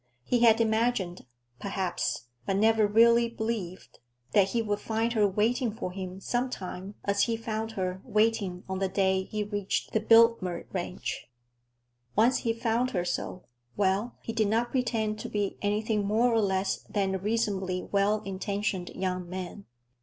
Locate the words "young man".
18.95-19.65